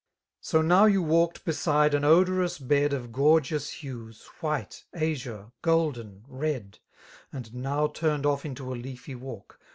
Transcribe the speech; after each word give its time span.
So 0.39 0.63
now 0.63 0.85
you 0.85 1.03
walked 1.03 1.45
beside 1.45 1.93
an 1.93 2.03
odorous 2.03 2.57
bed 2.57 2.91
Of 2.91 3.11
gorgeous 3.11 3.69
hues, 3.69 4.25
white, 4.39 4.83
ftzure, 4.95 5.51
golden, 5.61 6.25
red; 6.27 6.79
And 7.31 7.53
now 7.53 7.85
turned 7.85 8.23
o£f 8.25 8.43
into 8.43 8.73
a 8.73 8.75
leaiy 8.77 9.15
walk. 9.15 9.59